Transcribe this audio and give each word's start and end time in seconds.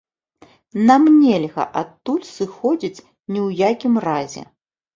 Нам 0.89 1.03
нельга 1.23 1.63
адтуль 1.83 2.25
сыходзіць 2.37 2.93
ні 3.31 3.39
ў 3.47 3.63
якім 3.71 3.93
разе. 4.11 4.47